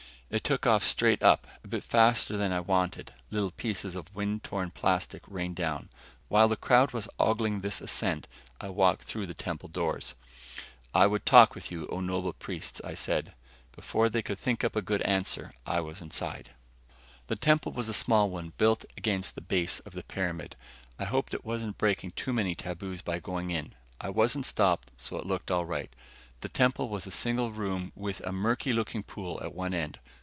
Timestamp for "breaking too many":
21.77-22.55